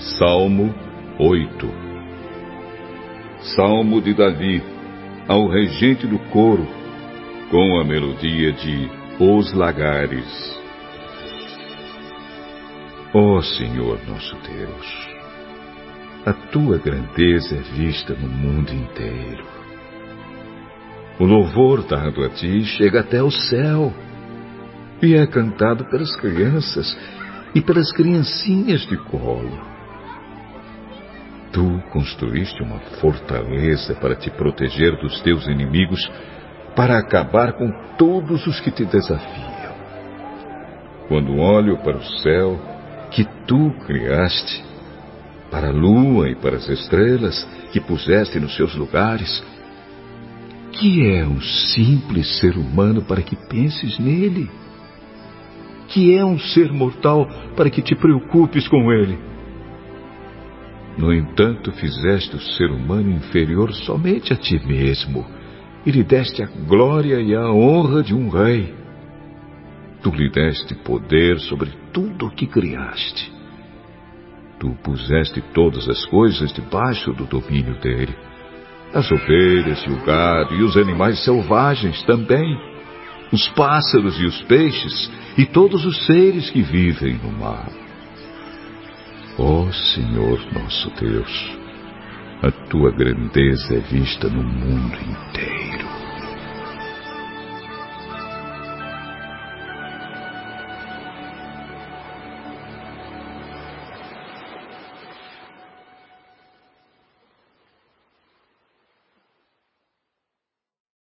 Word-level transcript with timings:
Salmo 0.00 0.74
8 1.18 1.70
Salmo 3.54 4.00
de 4.00 4.14
Davi 4.14 4.62
ao 5.28 5.46
regente 5.46 6.06
do 6.06 6.18
coro, 6.30 6.66
com 7.50 7.78
a 7.78 7.84
melodia 7.84 8.50
de 8.50 8.90
Os 9.18 9.52
Lagares. 9.52 10.58
Ó 13.12 13.36
oh 13.36 13.42
Senhor 13.42 14.00
nosso 14.08 14.34
Deus, 14.36 15.08
a 16.24 16.32
tua 16.50 16.78
grandeza 16.78 17.56
é 17.56 17.60
vista 17.60 18.14
no 18.14 18.26
mundo 18.26 18.72
inteiro. 18.72 19.44
O 21.18 21.26
louvor 21.26 21.82
dado 21.82 22.24
a 22.24 22.30
ti 22.30 22.64
chega 22.64 23.00
até 23.00 23.22
o 23.22 23.30
céu 23.30 23.92
e 25.02 25.14
é 25.14 25.26
cantado 25.26 25.84
pelas 25.90 26.16
crianças 26.16 26.96
e 27.54 27.60
pelas 27.60 27.92
criancinhas 27.92 28.80
de 28.86 28.96
colo. 28.96 29.79
Tu 31.52 31.82
construíste 31.90 32.62
uma 32.62 32.78
fortaleza 33.00 33.94
para 33.94 34.14
te 34.14 34.30
proteger 34.30 34.96
dos 35.00 35.20
teus 35.22 35.46
inimigos, 35.46 36.00
para 36.76 36.98
acabar 36.98 37.54
com 37.54 37.70
todos 37.98 38.46
os 38.46 38.60
que 38.60 38.70
te 38.70 38.84
desafiam. 38.84 39.74
Quando 41.08 41.36
olho 41.38 41.76
para 41.78 41.96
o 41.96 42.04
céu 42.22 42.58
que 43.10 43.24
tu 43.46 43.72
criaste, 43.84 44.64
para 45.50 45.68
a 45.68 45.72
lua 45.72 46.28
e 46.28 46.36
para 46.36 46.56
as 46.56 46.68
estrelas 46.68 47.44
que 47.72 47.80
puseste 47.80 48.38
nos 48.38 48.54
seus 48.54 48.76
lugares, 48.76 49.42
que 50.72 51.04
é 51.10 51.26
um 51.26 51.40
simples 51.40 52.38
ser 52.38 52.56
humano 52.56 53.02
para 53.02 53.22
que 53.22 53.34
penses 53.34 53.98
nele? 53.98 54.48
Que 55.88 56.16
é 56.16 56.24
um 56.24 56.38
ser 56.38 56.72
mortal 56.72 57.28
para 57.56 57.68
que 57.68 57.82
te 57.82 57.96
preocupes 57.96 58.68
com 58.68 58.92
ele? 58.92 59.29
No 60.96 61.12
entanto, 61.12 61.72
fizeste 61.72 62.36
o 62.36 62.40
ser 62.40 62.70
humano 62.70 63.10
inferior 63.10 63.72
somente 63.72 64.32
a 64.32 64.36
ti 64.36 64.60
mesmo 64.66 65.26
e 65.84 65.90
lhe 65.90 66.02
deste 66.02 66.42
a 66.42 66.46
glória 66.46 67.20
e 67.20 67.34
a 67.34 67.50
honra 67.50 68.02
de 68.02 68.14
um 68.14 68.28
rei. 68.28 68.74
Tu 70.02 70.10
lhe 70.10 70.30
deste 70.30 70.74
poder 70.74 71.38
sobre 71.40 71.70
tudo 71.92 72.26
o 72.26 72.30
que 72.30 72.46
criaste. 72.46 73.32
Tu 74.58 74.70
puseste 74.82 75.40
todas 75.54 75.88
as 75.88 76.04
coisas 76.06 76.52
debaixo 76.52 77.12
do 77.12 77.24
domínio 77.24 77.78
dele. 77.80 78.14
As 78.92 79.10
ovelhas 79.10 79.82
e 79.86 79.90
o 79.90 80.04
gado 80.04 80.54
e 80.54 80.62
os 80.62 80.76
animais 80.76 81.22
selvagens 81.24 82.02
também, 82.02 82.58
os 83.32 83.48
pássaros 83.50 84.20
e 84.20 84.26
os 84.26 84.42
peixes 84.42 85.10
e 85.38 85.46
todos 85.46 85.86
os 85.86 86.04
seres 86.06 86.50
que 86.50 86.60
vivem 86.60 87.14
no 87.14 87.30
mar. 87.30 87.70
Ó 89.42 89.62
oh, 89.62 89.72
Senhor 89.72 90.38
nosso 90.52 90.90
Deus, 91.00 91.56
a 92.42 92.50
tua 92.68 92.90
grandeza 92.90 93.74
é 93.74 93.80
vista 93.80 94.28
no 94.28 94.42
mundo 94.42 94.94
inteiro. 94.96 95.79